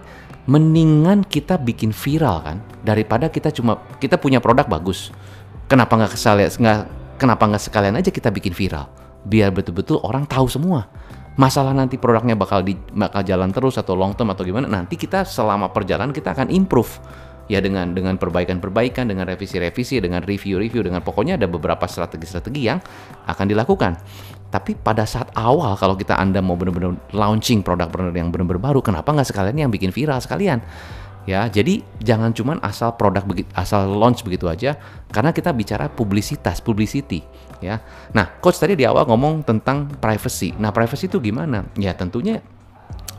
mendingan 0.50 1.22
kita 1.22 1.62
bikin 1.62 1.94
viral 1.94 2.42
kan 2.42 2.58
daripada 2.82 3.30
kita 3.30 3.54
cuma 3.54 3.78
kita 4.02 4.18
punya 4.18 4.42
produk 4.42 4.66
bagus. 4.66 5.14
Kenapa 5.70 5.96
nggak 5.96 6.18
sekalian 6.18 6.50
nggak 6.50 6.80
kenapa 7.22 7.44
nggak 7.48 7.64
sekalian 7.64 7.96
aja 8.00 8.10
kita 8.10 8.34
bikin 8.34 8.52
viral? 8.52 8.90
Biar 9.22 9.54
betul-betul 9.54 10.02
orang 10.02 10.26
tahu 10.26 10.50
semua 10.50 10.90
masalah 11.42 11.74
nanti 11.74 11.98
produknya 11.98 12.38
bakal 12.38 12.62
di 12.62 12.78
bakal 12.94 13.26
jalan 13.26 13.50
terus 13.50 13.82
atau 13.82 13.98
long 13.98 14.14
term 14.14 14.30
atau 14.30 14.46
gimana 14.46 14.70
nanti 14.70 14.94
kita 14.94 15.26
selama 15.26 15.74
perjalanan 15.74 16.14
kita 16.14 16.38
akan 16.38 16.54
improve. 16.54 17.02
Ya 17.50 17.60
dengan 17.60 17.92
dengan 17.92 18.16
perbaikan-perbaikan 18.16 19.12
dengan 19.12 19.28
revisi-revisi 19.28 20.00
dengan 20.00 20.24
review-review 20.24 20.88
dengan 20.88 21.04
pokoknya 21.04 21.36
ada 21.36 21.52
beberapa 21.52 21.84
strategi-strategi 21.84 22.62
yang 22.64 22.80
akan 23.28 23.46
dilakukan. 23.50 23.98
Tapi 24.54 24.80
pada 24.80 25.04
saat 25.04 25.36
awal 25.36 25.76
kalau 25.76 26.00
kita 26.00 26.16
anda 26.16 26.40
mau 26.40 26.56
benar-benar 26.56 27.12
launching 27.12 27.60
produk 27.60 27.92
benar 27.92 28.16
yang 28.16 28.32
benar-benar 28.32 28.72
baru 28.72 28.80
kenapa 28.80 29.12
nggak 29.12 29.28
sekalian 29.36 29.68
yang 29.68 29.72
bikin 29.74 29.92
viral 29.92 30.24
sekalian 30.24 30.64
ya 31.30 31.46
jadi 31.48 31.86
jangan 32.02 32.34
cuman 32.34 32.58
asal 32.66 32.98
produk 32.98 33.22
begitu 33.22 33.50
asal 33.54 33.86
launch 33.86 34.26
begitu 34.26 34.50
aja 34.50 34.78
karena 35.14 35.30
kita 35.30 35.54
bicara 35.54 35.86
publisitas 35.92 36.60
publicity 36.60 37.22
ya. 37.62 37.80
Nah 38.12 38.42
coach 38.42 38.58
tadi 38.58 38.74
di 38.74 38.84
awal 38.84 39.06
ngomong 39.06 39.46
tentang 39.46 39.88
privacy. 40.02 40.52
Nah 40.58 40.74
privacy 40.74 41.08
itu 41.08 41.22
gimana? 41.22 41.70
Ya 41.78 41.94
tentunya 41.94 42.42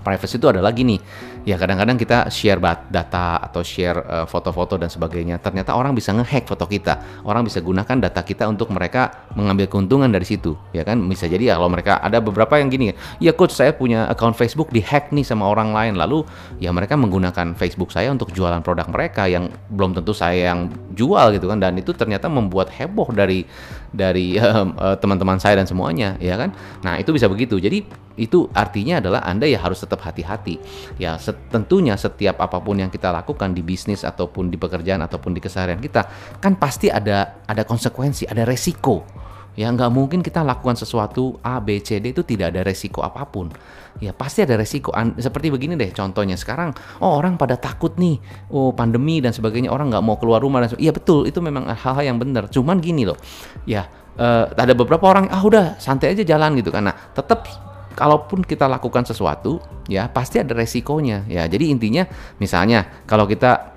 privacy 0.02 0.36
itu 0.36 0.50
adalah 0.50 0.74
gini 0.74 0.98
ya 1.42 1.58
kadang-kadang 1.58 1.98
kita 1.98 2.30
share 2.30 2.58
data 2.90 3.42
atau 3.42 3.62
share 3.66 3.98
uh, 4.06 4.26
foto-foto 4.26 4.78
dan 4.78 4.86
sebagainya 4.86 5.42
ternyata 5.42 5.74
orang 5.74 5.94
bisa 5.94 6.14
ngehack 6.14 6.46
foto 6.46 6.66
kita. 6.70 7.22
Orang 7.26 7.46
bisa 7.46 7.58
gunakan 7.58 7.98
data 7.98 8.22
kita 8.22 8.46
untuk 8.46 8.70
mereka 8.70 9.26
mengambil 9.34 9.66
keuntungan 9.66 10.10
dari 10.10 10.26
situ 10.26 10.54
ya 10.70 10.86
kan? 10.86 10.98
Bisa 11.06 11.26
jadi 11.26 11.54
ya 11.54 11.54
kalau 11.58 11.70
mereka 11.70 11.98
ada 11.98 12.22
beberapa 12.22 12.58
yang 12.58 12.70
gini 12.70 12.94
ya 13.18 13.32
coach 13.34 13.54
saya 13.54 13.74
punya 13.74 14.06
account 14.06 14.38
Facebook 14.38 14.70
dihack 14.70 15.10
nih 15.10 15.26
sama 15.26 15.50
orang 15.50 15.74
lain. 15.74 15.98
Lalu 15.98 16.22
ya 16.62 16.70
mereka 16.70 16.94
menggunakan 16.94 17.58
Facebook 17.58 17.90
saya 17.90 18.10
untuk 18.14 18.30
jualan 18.30 18.62
produk 18.62 18.86
mereka 18.86 19.26
yang 19.26 19.50
belum 19.70 19.98
tentu 19.98 20.14
saya 20.14 20.54
yang 20.54 20.70
jual 20.92 21.34
gitu 21.34 21.48
kan. 21.48 21.58
Dan 21.58 21.80
itu 21.80 21.90
ternyata 21.96 22.28
membuat 22.28 22.70
heboh 22.72 23.10
dari 23.12 23.44
dari 23.92 24.36
teman-teman 25.02 25.36
uh, 25.36 25.42
saya 25.42 25.58
dan 25.58 25.66
semuanya 25.66 26.16
ya 26.20 26.38
kan. 26.38 26.52
Nah 26.84 27.00
itu 27.00 27.10
bisa 27.10 27.26
begitu. 27.26 27.58
Jadi 27.58 27.84
itu 28.20 28.44
artinya 28.52 29.00
adalah 29.00 29.24
anda 29.24 29.48
ya 29.48 29.58
harus 29.58 29.80
tetap 29.80 30.04
hati-hati. 30.04 30.60
Ya 31.00 31.16
tentunya 31.50 31.96
setiap 31.96 32.38
apa 32.40 32.60
pun 32.60 32.78
yang 32.78 32.92
kita 32.92 33.08
lakukan 33.08 33.56
di 33.56 33.64
bisnis 33.64 34.04
ataupun 34.04 34.52
di 34.52 34.60
pekerjaan 34.60 35.00
ataupun 35.02 35.32
di 35.32 35.40
keseharian 35.40 35.80
kita 35.80 36.06
kan 36.38 36.54
pasti 36.56 36.92
ada 36.92 37.42
ada 37.48 37.62
konsekuensi 37.64 38.28
ada 38.28 38.44
resiko 38.44 39.02
Ya 39.52 39.68
nggak 39.68 39.92
mungkin 39.92 40.24
kita 40.24 40.40
lakukan 40.40 40.80
sesuatu 40.80 41.36
A, 41.44 41.60
B, 41.60 41.84
C, 41.84 42.00
D 42.00 42.16
itu 42.16 42.24
tidak 42.24 42.56
ada 42.56 42.64
resiko 42.64 43.04
apa 43.04 43.28
pun. 43.28 43.52
Ya 44.00 44.16
pasti 44.16 44.40
ada 44.40 44.56
resiko. 44.56 44.88
Seperti 45.20 45.52
begini 45.52 45.76
deh 45.76 45.92
contohnya. 45.92 46.40
Sekarang, 46.40 46.72
oh 47.04 47.12
orang 47.20 47.36
pada 47.36 47.60
takut 47.60 47.92
nih, 48.00 48.16
oh 48.48 48.72
pandemi 48.72 49.20
dan 49.20 49.36
sebagainya. 49.36 49.68
Orang 49.68 49.92
nggak 49.92 50.00
mau 50.00 50.16
keluar 50.16 50.40
rumah 50.40 50.64
dan 50.64 50.72
Iya 50.80 50.96
betul. 50.96 51.28
Itu 51.28 51.44
memang 51.44 51.68
hal-hal 51.68 52.04
yang 52.04 52.16
benar. 52.16 52.48
Cuman 52.48 52.80
gini 52.80 53.04
loh, 53.04 53.20
ya 53.68 53.84
uh, 54.16 54.48
ada 54.56 54.72
beberapa 54.72 55.04
orang 55.04 55.28
ah 55.28 55.44
udah 55.44 55.76
santai 55.76 56.16
aja 56.16 56.24
jalan 56.24 56.56
gitu 56.56 56.72
karena 56.72 56.96
tetap 57.12 57.44
kalaupun 57.92 58.40
kita 58.40 58.64
lakukan 58.72 59.04
sesuatu 59.04 59.60
ya 59.84 60.08
pasti 60.08 60.40
ada 60.40 60.56
resikonya. 60.56 61.28
Ya 61.28 61.44
jadi 61.44 61.68
intinya 61.68 62.08
misalnya 62.40 63.04
kalau 63.04 63.28
kita 63.28 63.71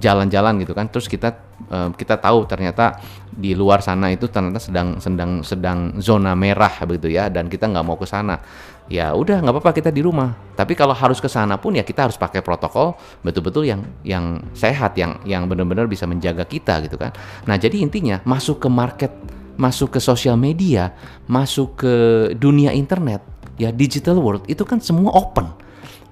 jalan-jalan 0.00 0.54
uh, 0.56 0.60
gitu 0.64 0.72
kan. 0.72 0.86
Terus 0.88 1.06
kita 1.06 1.36
uh, 1.68 1.92
kita 1.92 2.16
tahu 2.16 2.48
ternyata 2.48 2.98
di 3.28 3.52
luar 3.52 3.84
sana 3.84 4.08
itu 4.08 4.30
ternyata 4.30 4.62
sedang 4.62 4.96
sedang 4.98 5.44
sedang 5.44 5.78
zona 6.00 6.32
merah 6.32 6.72
begitu 6.88 7.12
ya 7.12 7.28
dan 7.28 7.52
kita 7.52 7.68
nggak 7.68 7.84
mau 7.84 8.00
ke 8.00 8.08
sana. 8.08 8.40
Ya 8.84 9.16
udah 9.16 9.40
nggak 9.40 9.54
apa-apa 9.54 9.72
kita 9.76 9.90
di 9.92 10.04
rumah. 10.04 10.36
Tapi 10.56 10.76
kalau 10.76 10.92
harus 10.92 11.20
ke 11.20 11.28
sana 11.28 11.56
pun 11.56 11.72
ya 11.76 11.84
kita 11.84 12.08
harus 12.08 12.16
pakai 12.20 12.44
protokol 12.44 12.96
betul-betul 13.24 13.64
yang 13.64 13.80
yang 14.04 14.44
sehat 14.52 14.96
yang 15.00 15.20
yang 15.24 15.48
benar-benar 15.48 15.88
bisa 15.88 16.04
menjaga 16.04 16.44
kita 16.44 16.84
gitu 16.84 16.96
kan. 17.00 17.12
Nah 17.48 17.56
jadi 17.56 17.80
intinya 17.80 18.20
masuk 18.24 18.64
ke 18.64 18.68
market 18.68 19.12
masuk 19.54 19.94
ke 19.94 20.00
sosial 20.02 20.34
media 20.34 20.90
masuk 21.30 21.78
ke 21.86 21.94
dunia 22.34 22.74
internet 22.74 23.22
ya 23.54 23.70
digital 23.70 24.18
world 24.18 24.42
itu 24.50 24.62
kan 24.66 24.82
semua 24.82 25.14
open. 25.14 25.46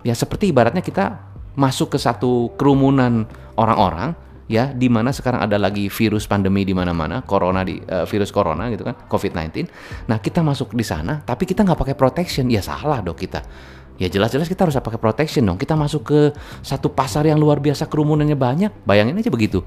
Ya 0.03 0.15
seperti 0.19 0.51
ibaratnya 0.51 0.83
kita 0.83 1.32
masuk 1.59 1.97
ke 1.97 1.99
satu 2.00 2.52
kerumunan 2.56 3.28
orang-orang 3.61 4.16
ya 4.52 4.68
di 4.73 4.92
mana 4.92 5.14
sekarang 5.16 5.40
ada 5.40 5.56
lagi 5.56 5.88
virus 5.88 6.28
pandemi 6.28 6.66
di 6.66 6.76
mana-mana, 6.76 7.25
corona 7.25 7.64
di 7.64 7.80
uh, 7.80 8.04
virus 8.04 8.28
corona 8.28 8.68
gitu 8.68 8.85
kan, 8.85 8.97
COVID-19. 9.09 9.68
Nah, 10.12 10.21
kita 10.21 10.44
masuk 10.44 10.76
di 10.76 10.85
sana 10.85 11.25
tapi 11.25 11.49
kita 11.49 11.64
nggak 11.64 11.78
pakai 11.78 11.97
protection, 11.97 12.52
ya 12.52 12.61
salah 12.61 13.00
dong 13.00 13.16
kita. 13.16 13.40
Ya 14.00 14.09
jelas-jelas 14.09 14.49
kita 14.49 14.66
harus 14.66 14.75
pakai 14.75 14.99
protection 14.99 15.47
dong. 15.47 15.61
Kita 15.61 15.76
masuk 15.78 16.02
ke 16.02 16.21
satu 16.64 16.90
pasar 16.90 17.28
yang 17.28 17.38
luar 17.38 17.61
biasa 17.61 17.87
kerumunannya 17.87 18.35
banyak. 18.35 18.73
Bayangin 18.88 19.21
aja 19.21 19.30
begitu. 19.30 19.62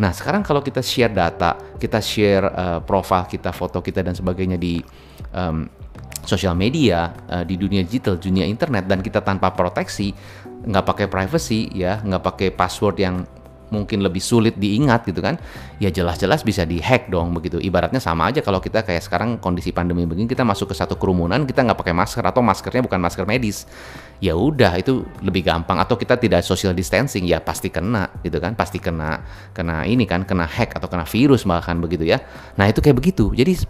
Nah, 0.00 0.10
sekarang 0.10 0.42
kalau 0.42 0.64
kita 0.64 0.80
share 0.80 1.12
data, 1.12 1.54
kita 1.76 2.00
share 2.00 2.44
uh, 2.50 2.80
profil 2.82 3.28
kita, 3.28 3.52
foto 3.52 3.78
kita 3.84 4.00
dan 4.00 4.16
sebagainya 4.16 4.56
di 4.58 4.80
um, 5.30 5.68
sosial 6.26 6.58
media 6.58 7.14
uh, 7.30 7.44
di 7.46 7.54
dunia 7.54 7.86
digital, 7.86 8.18
dunia 8.18 8.42
internet 8.48 8.90
dan 8.90 9.04
kita 9.04 9.22
tanpa 9.22 9.54
proteksi, 9.54 10.10
nggak 10.64 10.84
pakai 10.86 11.06
privacy 11.10 11.68
ya, 11.76 12.00
nggak 12.00 12.22
pakai 12.22 12.48
password 12.54 12.96
yang 13.02 13.16
mungkin 13.66 13.98
lebih 13.98 14.22
sulit 14.22 14.54
diingat 14.54 15.02
gitu 15.10 15.18
kan 15.18 15.34
ya 15.82 15.90
jelas-jelas 15.90 16.46
bisa 16.46 16.62
dihack 16.62 17.10
dong 17.10 17.34
begitu. 17.34 17.58
Ibaratnya 17.58 17.98
sama 17.98 18.30
aja 18.30 18.40
kalau 18.42 18.62
kita 18.62 18.86
kayak 18.86 19.02
sekarang 19.02 19.42
kondisi 19.42 19.74
pandemi 19.74 20.06
begini 20.06 20.30
kita 20.30 20.46
masuk 20.46 20.70
ke 20.70 20.74
satu 20.78 20.94
kerumunan 20.94 21.42
kita 21.42 21.66
nggak 21.66 21.78
pakai 21.78 21.94
masker 21.94 22.22
atau 22.22 22.42
maskernya 22.46 22.82
bukan 22.86 23.00
masker 23.02 23.26
medis. 23.26 23.66
Ya 24.22 24.32
udah 24.32 24.80
itu 24.80 25.04
lebih 25.20 25.44
gampang. 25.44 25.76
Atau 25.76 26.00
kita 26.00 26.16
tidak 26.16 26.40
social 26.46 26.72
distancing 26.72 27.28
ya 27.28 27.42
pasti 27.42 27.68
kena 27.68 28.08
gitu 28.24 28.38
kan 28.40 28.56
pasti 28.56 28.80
kena 28.80 29.20
kena 29.52 29.84
ini 29.84 30.08
kan 30.08 30.24
kena 30.24 30.46
hack 30.46 30.78
atau 30.78 30.88
kena 30.88 31.04
virus 31.04 31.44
bahkan 31.44 31.76
begitu 31.82 32.06
ya. 32.06 32.22
Nah 32.56 32.70
itu 32.70 32.80
kayak 32.80 32.96
begitu. 32.96 33.34
Jadi 33.34 33.66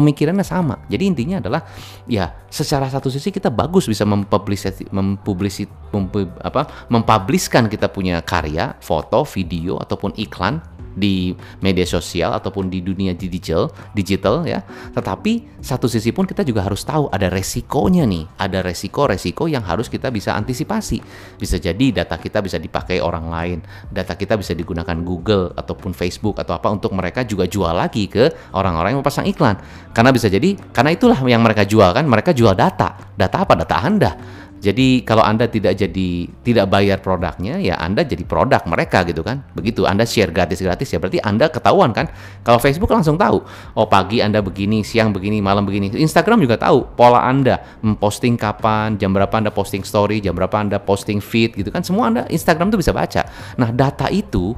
pemikirannya 0.00 0.42
sama. 0.42 0.80
Jadi 0.88 1.04
intinya 1.04 1.36
adalah 1.38 1.62
ya 2.08 2.32
secara 2.48 2.88
satu 2.88 3.12
sisi 3.12 3.28
kita 3.28 3.52
bagus 3.52 3.86
bisa 3.86 4.08
mempublisit 4.08 4.88
mempublisit 4.90 5.68
mempub, 5.92 6.32
apa 6.40 6.88
mempubliskan 6.88 7.68
kita 7.68 7.92
punya 7.92 8.24
karya, 8.24 8.74
foto, 8.80 9.22
video 9.28 9.76
ataupun 9.78 10.16
iklan 10.16 10.79
di 10.94 11.34
media 11.62 11.86
sosial 11.86 12.34
ataupun 12.34 12.68
di 12.70 12.82
dunia 12.82 13.14
digital, 13.14 13.70
digital 13.94 14.46
ya. 14.46 14.62
Tetapi 14.94 15.62
satu 15.62 15.86
sisi 15.86 16.10
pun 16.10 16.26
kita 16.26 16.42
juga 16.42 16.66
harus 16.66 16.82
tahu 16.82 17.12
ada 17.12 17.28
resikonya 17.30 18.06
nih, 18.06 18.24
ada 18.40 18.64
resiko-resiko 18.64 19.46
yang 19.46 19.62
harus 19.62 19.86
kita 19.86 20.08
bisa 20.08 20.34
antisipasi. 20.34 20.98
Bisa 21.36 21.56
jadi 21.60 22.02
data 22.02 22.16
kita 22.16 22.40
bisa 22.40 22.56
dipakai 22.56 22.98
orang 22.98 23.30
lain, 23.30 23.58
data 23.92 24.14
kita 24.16 24.38
bisa 24.40 24.56
digunakan 24.56 24.96
Google 25.04 25.52
ataupun 25.54 25.92
Facebook 25.94 26.40
atau 26.40 26.56
apa 26.56 26.68
untuk 26.70 26.92
mereka 26.96 27.22
juga 27.26 27.46
jual 27.46 27.72
lagi 27.72 28.06
ke 28.10 28.52
orang-orang 28.56 28.96
yang 28.96 29.04
pasang 29.04 29.26
iklan. 29.28 29.58
Karena 29.90 30.10
bisa 30.14 30.30
jadi 30.30 30.54
karena 30.70 30.94
itulah 30.94 31.18
yang 31.26 31.42
mereka 31.42 31.66
jual 31.66 31.90
kan, 31.92 32.06
mereka 32.06 32.30
jual 32.34 32.54
data. 32.56 32.96
Data 33.14 33.36
apa? 33.44 33.52
Data 33.58 33.76
Anda. 33.82 34.12
Jadi 34.60 35.08
kalau 35.08 35.24
Anda 35.24 35.48
tidak 35.48 35.80
jadi 35.80 36.28
tidak 36.44 36.68
bayar 36.68 37.00
produknya, 37.00 37.56
ya 37.56 37.80
Anda 37.80 38.04
jadi 38.04 38.20
produk 38.28 38.60
mereka 38.68 39.08
gitu 39.08 39.24
kan. 39.24 39.40
Begitu 39.56 39.88
Anda 39.88 40.04
share 40.04 40.28
gratis-gratis 40.28 40.84
ya 40.92 41.00
berarti 41.00 41.16
Anda 41.24 41.48
ketahuan 41.48 41.96
kan. 41.96 42.12
Kalau 42.44 42.60
Facebook 42.60 42.92
langsung 42.92 43.16
tahu, 43.16 43.40
oh 43.72 43.86
pagi 43.88 44.20
Anda 44.20 44.44
begini, 44.44 44.84
siang 44.84 45.16
begini, 45.16 45.40
malam 45.40 45.64
begini. 45.64 45.88
Instagram 45.96 46.44
juga 46.44 46.60
tahu 46.60 46.92
pola 46.92 47.24
Anda 47.24 47.80
memposting 47.80 48.36
kapan, 48.36 49.00
jam 49.00 49.16
berapa 49.16 49.32
Anda 49.32 49.48
posting 49.48 49.80
story, 49.80 50.20
jam 50.20 50.36
berapa 50.36 50.52
Anda 50.60 50.76
posting 50.76 51.24
feed 51.24 51.56
gitu 51.56 51.72
kan. 51.72 51.80
Semua 51.80 52.12
Anda 52.12 52.28
Instagram 52.28 52.68
tuh 52.68 52.84
bisa 52.84 52.92
baca. 52.92 53.24
Nah, 53.56 53.72
data 53.72 54.12
itu 54.12 54.52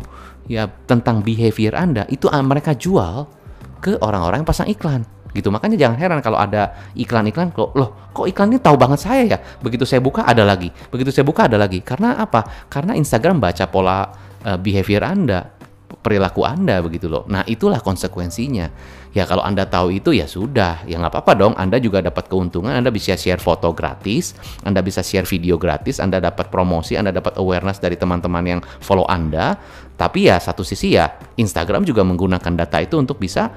ya 0.50 0.66
tentang 0.66 1.22
behavior 1.22 1.78
Anda 1.78 2.10
itu 2.10 2.26
mereka 2.42 2.74
jual 2.74 3.30
ke 3.78 4.02
orang-orang 4.02 4.42
yang 4.42 4.50
pasang 4.50 4.66
iklan 4.66 5.06
gitu. 5.32 5.48
Makanya 5.52 5.76
jangan 5.76 5.96
heran 5.98 6.18
kalau 6.20 6.38
ada 6.38 6.92
iklan-iklan 6.96 7.52
kok 7.52 7.72
loh 7.76 8.12
kok 8.12 8.28
iklan 8.28 8.52
ini 8.52 8.60
tahu 8.60 8.76
banget 8.76 9.00
saya 9.00 9.22
ya? 9.24 9.38
Begitu 9.60 9.88
saya 9.88 10.04
buka 10.04 10.24
ada 10.28 10.44
lagi. 10.44 10.68
Begitu 10.92 11.10
saya 11.10 11.24
buka 11.24 11.48
ada 11.48 11.56
lagi. 11.56 11.80
Karena 11.80 12.20
apa? 12.20 12.68
Karena 12.68 12.92
Instagram 12.94 13.40
baca 13.40 13.64
pola 13.66 14.08
uh, 14.44 14.58
behavior 14.60 15.02
anda 15.02 15.62
perilaku 16.02 16.42
anda 16.42 16.82
begitu 16.82 17.06
loh. 17.06 17.28
Nah 17.30 17.46
itulah 17.46 17.78
konsekuensinya. 17.78 18.66
Ya 19.12 19.28
kalau 19.28 19.44
anda 19.44 19.68
tahu 19.68 19.92
itu 19.92 20.16
ya 20.16 20.24
sudah. 20.24 20.82
Ya 20.88 20.96
nggak 20.96 21.12
apa-apa 21.12 21.32
dong. 21.36 21.54
Anda 21.60 21.76
juga 21.76 22.00
dapat 22.00 22.32
keuntungan. 22.32 22.72
Anda 22.72 22.88
bisa 22.88 23.12
share 23.14 23.38
foto 23.38 23.70
gratis. 23.76 24.32
Anda 24.64 24.80
bisa 24.80 25.04
share 25.04 25.28
video 25.28 25.60
gratis. 25.60 26.00
Anda 26.00 26.18
dapat 26.18 26.48
promosi. 26.48 26.96
Anda 26.96 27.12
dapat 27.12 27.36
awareness 27.36 27.78
dari 27.78 28.00
teman-teman 28.00 28.44
yang 28.44 28.60
follow 28.80 29.04
anda. 29.06 29.60
Tapi 29.94 30.32
ya 30.32 30.40
satu 30.40 30.64
sisi 30.64 30.96
ya 30.96 31.12
Instagram 31.36 31.84
juga 31.84 32.02
menggunakan 32.02 32.52
data 32.56 32.80
itu 32.80 32.96
untuk 32.96 33.20
bisa 33.20 33.52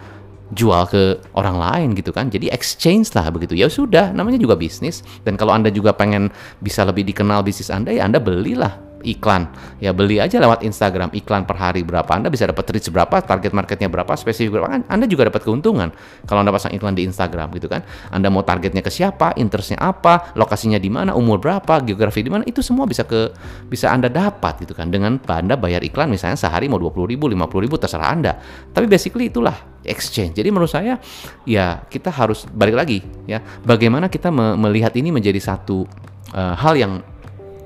jual 0.53 0.85
ke 0.85 1.17
orang 1.33 1.57
lain 1.57 1.87
gitu 1.97 2.13
kan. 2.13 2.29
Jadi 2.29 2.53
exchange 2.53 3.09
lah 3.17 3.33
begitu. 3.33 3.57
Ya 3.57 3.65
sudah, 3.65 4.13
namanya 4.13 4.37
juga 4.37 4.53
bisnis. 4.53 5.01
Dan 5.25 5.39
kalau 5.39 5.57
Anda 5.57 5.73
juga 5.73 5.95
pengen 5.97 6.29
bisa 6.61 6.85
lebih 6.85 7.07
dikenal 7.09 7.41
bisnis 7.41 7.73
Anda 7.73 7.97
ya 7.97 8.05
Anda 8.05 8.21
belilah 8.21 8.84
iklan. 9.05 9.47
Ya 9.77 9.93
beli 9.93 10.17
aja 10.17 10.41
lewat 10.41 10.65
Instagram 10.65 11.13
iklan 11.13 11.45
per 11.45 11.55
hari 11.61 11.85
berapa. 11.85 12.09
Anda 12.09 12.33
bisa 12.33 12.49
dapat 12.49 12.65
reach 12.73 12.89
berapa, 12.89 13.21
target 13.21 13.53
marketnya 13.53 13.87
berapa, 13.87 14.09
spesifik 14.17 14.57
berapa. 14.59 14.67
Kan 14.73 14.81
Anda 14.89 15.05
juga 15.05 15.29
dapat 15.29 15.45
keuntungan 15.45 15.93
kalau 16.25 16.41
Anda 16.41 16.49
pasang 16.49 16.73
iklan 16.73 16.97
di 16.97 17.05
Instagram 17.05 17.53
gitu 17.55 17.69
kan. 17.69 17.85
Anda 18.09 18.33
mau 18.33 18.41
targetnya 18.41 18.81
ke 18.81 18.89
siapa, 18.89 19.37
interestnya 19.37 19.77
apa, 19.77 20.33
lokasinya 20.33 20.81
di 20.81 20.89
mana, 20.89 21.13
umur 21.13 21.37
berapa, 21.37 21.85
geografi 21.85 22.25
di 22.25 22.31
mana, 22.33 22.43
itu 22.49 22.65
semua 22.65 22.89
bisa 22.89 23.05
ke 23.05 23.29
bisa 23.69 23.93
Anda 23.93 24.09
dapat 24.09 24.65
gitu 24.65 24.73
kan 24.73 24.89
dengan 24.89 25.21
Anda 25.29 25.55
bayar 25.55 25.85
iklan 25.85 26.09
misalnya 26.09 26.35
sehari 26.35 26.65
mau 26.65 26.81
20 26.81 27.05
ribu, 27.05 27.29
50 27.29 27.65
ribu 27.65 27.75
terserah 27.77 28.09
Anda. 28.09 28.33
Tapi 28.73 28.89
basically 28.89 29.29
itulah 29.29 29.75
exchange. 29.85 30.33
Jadi 30.35 30.49
menurut 30.49 30.71
saya 30.73 30.97
ya 31.45 31.85
kita 31.85 32.09
harus 32.09 32.49
balik 32.49 32.75
lagi 32.75 32.99
ya 33.29 33.39
bagaimana 33.61 34.09
kita 34.09 34.33
melihat 34.33 34.91
ini 34.97 35.13
menjadi 35.13 35.37
satu 35.37 35.85
uh, 36.33 36.55
hal 36.57 36.73
yang 36.75 36.93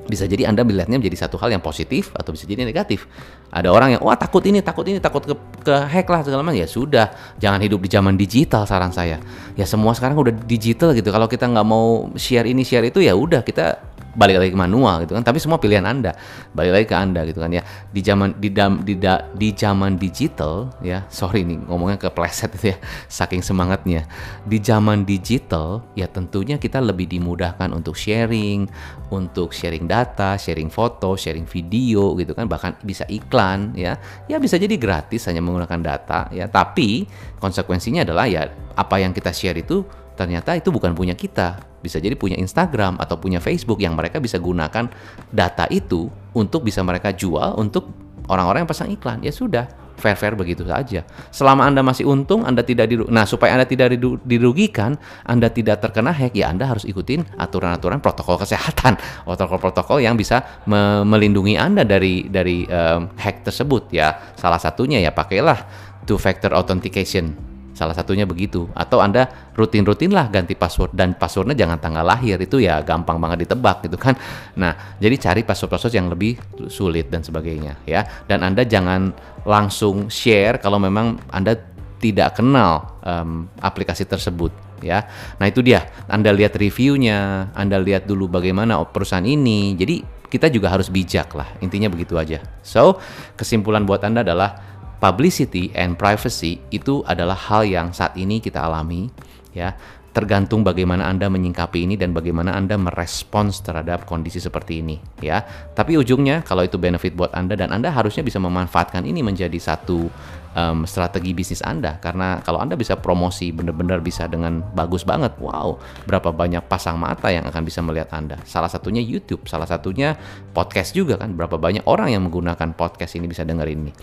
bisa 0.09 0.25
jadi 0.25 0.49
Anda 0.49 0.65
melihatnya 0.65 0.97
menjadi 0.97 1.29
satu 1.29 1.37
hal 1.37 1.53
yang 1.53 1.61
positif 1.61 2.09
atau 2.17 2.33
bisa 2.33 2.49
jadi 2.49 2.65
negatif. 2.65 3.05
Ada 3.53 3.69
orang 3.69 3.95
yang 3.95 4.01
wah 4.01 4.17
takut 4.17 4.41
ini, 4.49 4.65
takut 4.65 4.83
ini, 4.89 4.97
takut 4.97 5.21
ke, 5.21 5.35
ke 5.61 5.75
hack 5.85 6.09
lah 6.09 6.25
segala 6.25 6.41
macam. 6.41 6.57
Ya 6.57 6.65
sudah, 6.65 7.13
jangan 7.37 7.61
hidup 7.61 7.85
di 7.85 7.89
zaman 7.93 8.17
digital 8.17 8.65
saran 8.65 8.89
saya. 8.89 9.21
Ya 9.53 9.69
semua 9.69 9.93
sekarang 9.93 10.17
udah 10.17 10.33
digital 10.33 10.97
gitu. 10.97 11.13
Kalau 11.13 11.29
kita 11.29 11.45
nggak 11.45 11.67
mau 11.69 12.09
share 12.17 12.49
ini 12.49 12.65
share 12.65 12.89
itu 12.89 13.05
ya 13.05 13.13
udah 13.13 13.45
kita 13.45 13.77
balik 14.19 14.35
lagi 14.43 14.51
ke 14.51 14.59
manual 14.59 15.07
gitu 15.07 15.15
kan. 15.15 15.23
Tapi 15.23 15.39
semua 15.39 15.55
pilihan 15.55 15.87
anda 15.87 16.11
balik 16.51 16.75
lagi 16.75 16.85
ke 16.91 16.95
anda 16.99 17.23
gitu 17.23 17.39
kan 17.39 17.55
ya. 17.55 17.63
Di 17.63 18.03
zaman 18.03 18.35
di 18.35 18.51
dam, 18.51 18.83
di, 18.83 18.99
da, 18.99 19.23
di 19.31 19.55
zaman 19.55 19.95
digital 19.95 20.75
ya 20.83 21.07
sorry 21.07 21.47
nih 21.47 21.55
ngomongnya 21.71 21.95
ke 21.95 22.11
pleset 22.11 22.51
itu 22.59 22.75
ya 22.75 22.77
saking 23.07 23.39
semangatnya. 23.39 24.03
Di 24.43 24.59
zaman 24.59 25.07
digital 25.07 25.87
ya 25.95 26.11
tentunya 26.11 26.59
kita 26.59 26.83
lebih 26.83 27.07
dimudahkan 27.07 27.71
untuk 27.71 27.95
sharing 27.95 28.67
untuk 29.07 29.55
sharing 29.55 29.87
data 29.87 30.35
sharing 30.35 30.67
foto 30.67 31.15
sharing 31.15 31.47
video 31.47 32.19
gitu 32.19 32.35
kan. 32.35 32.51
Bahkan 32.51 32.83
bisa 32.83 33.07
iklan 33.07 33.71
ya. 33.79 33.95
Ya 34.27 34.35
bisa 34.35 34.59
jadi 34.59 34.75
gratis 34.75 35.23
hanya 35.31 35.39
menggunakan 35.39 35.79
data 35.79 36.27
ya. 36.35 36.51
Tapi 36.51 37.07
konsekuensinya 37.39 38.03
adalah 38.03 38.27
ya 38.27 38.51
apa 38.75 38.99
yang 38.99 39.15
kita 39.15 39.31
share 39.31 39.55
itu 39.55 39.87
ternyata 40.19 40.51
itu 40.59 40.67
bukan 40.75 40.91
punya 40.91 41.15
kita. 41.15 41.68
Bisa 41.79 41.97
jadi 41.97 42.15
punya 42.15 42.35
Instagram 42.39 42.99
atau 42.99 43.15
punya 43.17 43.39
Facebook 43.39 43.79
yang 43.79 43.95
mereka 43.95 44.19
bisa 44.19 44.37
gunakan 44.37 44.91
data 45.31 45.65
itu 45.71 46.11
untuk 46.35 46.67
bisa 46.67 46.83
mereka 46.83 47.15
jual 47.15 47.55
untuk 47.57 47.89
orang-orang 48.29 48.63
yang 48.63 48.69
pasang 48.69 48.89
iklan. 48.93 49.19
Ya 49.25 49.33
sudah, 49.33 49.65
fair-fair 49.99 50.33
begitu 50.37 50.63
saja. 50.63 51.03
Selama 51.29 51.67
Anda 51.67 51.83
masih 51.83 52.07
untung, 52.07 52.47
Anda 52.47 52.63
tidak 52.63 52.87
diru 52.87 53.05
Nah, 53.11 53.27
supaya 53.27 53.59
Anda 53.59 53.67
tidak 53.67 53.99
dirugikan, 54.23 54.95
Anda 55.27 55.51
tidak 55.51 55.83
terkena 55.83 56.15
hack, 56.15 56.33
ya 56.33 56.49
Anda 56.49 56.69
harus 56.69 56.87
ikutin 56.87 57.35
aturan-aturan 57.35 57.99
protokol 57.99 58.39
kesehatan, 58.39 58.95
protokol-protokol 59.27 59.99
yang 59.99 60.15
bisa 60.15 60.63
me 60.65 61.03
melindungi 61.03 61.59
Anda 61.59 61.83
dari 61.83 62.31
dari 62.31 62.63
um, 62.69 63.11
hack 63.19 63.43
tersebut 63.43 63.91
ya. 63.91 64.33
Salah 64.39 64.57
satunya 64.57 65.03
ya 65.03 65.11
pakailah 65.11 65.67
two 66.07 66.17
factor 66.17 66.55
authentication 66.55 67.48
Salah 67.79 67.95
satunya 67.95 68.27
begitu. 68.27 68.67
Atau 68.75 68.99
Anda 68.99 69.31
rutin-rutin 69.55 70.11
lah 70.11 70.27
ganti 70.27 70.51
password 70.51 70.91
dan 70.91 71.15
passwordnya 71.15 71.55
jangan 71.55 71.79
tanggal 71.79 72.03
lahir 72.03 72.35
itu 72.35 72.59
ya 72.59 72.83
gampang 72.83 73.15
banget 73.23 73.47
ditebak 73.47 73.87
gitu 73.87 73.95
kan. 73.95 74.19
Nah, 74.59 74.99
jadi 74.99 75.15
cari 75.15 75.47
password-password 75.47 75.95
yang 75.95 76.11
lebih 76.11 76.35
sulit 76.67 77.07
dan 77.07 77.23
sebagainya 77.23 77.79
ya. 77.87 78.03
Dan 78.27 78.43
Anda 78.43 78.67
jangan 78.67 79.15
langsung 79.47 80.11
share 80.11 80.59
kalau 80.59 80.75
memang 80.75 81.23
Anda 81.31 81.55
tidak 82.03 82.35
kenal 82.35 82.99
um, 82.99 83.47
aplikasi 83.63 84.03
tersebut 84.03 84.51
ya. 84.83 85.07
Nah, 85.39 85.47
itu 85.47 85.63
dia. 85.63 85.87
Anda 86.11 86.35
lihat 86.35 86.59
reviewnya, 86.59 87.47
Anda 87.55 87.79
lihat 87.79 88.11
dulu 88.11 88.27
bagaimana 88.27 88.75
perusahaan 88.91 89.23
ini. 89.23 89.79
Jadi 89.79 90.19
kita 90.27 90.51
juga 90.51 90.67
harus 90.67 90.91
bijak 90.91 91.31
lah. 91.31 91.47
Intinya 91.63 91.87
begitu 91.87 92.19
aja. 92.19 92.43
So, 92.59 92.99
kesimpulan 93.39 93.87
buat 93.87 94.03
Anda 94.03 94.27
adalah 94.27 94.78
publicity 94.99 95.71
and 95.73 95.95
privacy 95.95 96.59
itu 96.69 97.01
adalah 97.07 97.35
hal 97.35 97.63
yang 97.63 97.95
saat 97.95 98.15
ini 98.19 98.43
kita 98.43 98.59
alami 98.59 99.07
ya 99.55 99.73
tergantung 100.09 100.65
bagaimana 100.65 101.05
Anda 101.07 101.29
menyingkapi 101.29 101.85
ini 101.85 101.95
dan 101.95 102.11
bagaimana 102.11 102.57
Anda 102.57 102.75
merespons 102.75 103.61
terhadap 103.61 104.03
kondisi 104.09 104.41
seperti 104.41 104.81
ini 104.81 104.97
ya. 105.21 105.45
Tapi 105.71 105.95
ujungnya 105.95 106.41
kalau 106.43 106.65
itu 106.65 106.81
benefit 106.81 107.13
buat 107.13 107.31
Anda 107.31 107.55
dan 107.55 107.71
Anda 107.71 107.93
harusnya 107.93 108.25
bisa 108.25 108.41
memanfaatkan 108.41 109.05
ini 109.05 109.21
menjadi 109.21 109.55
satu 109.55 110.09
um, 110.55 110.85
strategi 110.85 111.35
bisnis 111.35 111.61
Anda 111.65 111.97
karena 111.99 112.41
kalau 112.45 112.61
Anda 112.61 112.79
bisa 112.79 112.97
promosi 112.97 113.51
benar-benar 113.53 114.01
bisa 114.01 114.25
dengan 114.29 114.63
bagus 114.73 115.03
banget. 115.03 115.35
Wow, 115.41 115.77
berapa 116.07 116.31
banyak 116.33 116.65
pasang 116.69 116.97
mata 116.97 117.29
yang 117.29 117.45
akan 117.45 117.61
bisa 117.65 117.83
melihat 117.83 118.13
Anda. 118.15 118.39
Salah 118.45 118.69
satunya 118.71 119.03
YouTube, 119.03 119.45
salah 119.49 119.67
satunya 119.67 120.15
podcast 120.55 120.95
juga 120.95 121.19
kan. 121.19 121.35
Berapa 121.35 121.59
banyak 121.59 121.85
orang 121.85 122.13
yang 122.13 122.25
menggunakan 122.25 122.73
podcast 122.73 123.17
ini 123.19 123.29
bisa 123.29 123.45
dengerin 123.45 123.89
ini. 123.89 123.93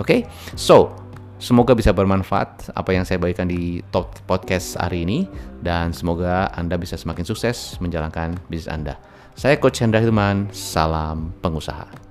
Oke. 0.00 0.04
Okay? 0.04 0.20
So, 0.58 1.04
Semoga 1.44 1.76
bisa 1.76 1.92
bermanfaat 1.92 2.72
apa 2.72 2.94
yang 2.94 3.04
saya 3.04 3.20
bagikan 3.20 3.50
di 3.50 3.84
top 3.92 4.16
podcast 4.24 4.80
hari 4.80 5.04
ini 5.04 5.28
dan 5.60 5.92
semoga 5.92 6.48
Anda 6.54 6.80
bisa 6.80 6.96
semakin 6.96 7.26
sukses 7.26 7.76
menjalankan 7.84 8.38
bisnis 8.48 8.70
Anda. 8.70 8.96
Saya 9.34 9.58
Coach 9.58 9.82
Hendra 9.82 9.98
Hilman, 9.98 10.48
salam 10.54 11.34
pengusaha. 11.42 12.03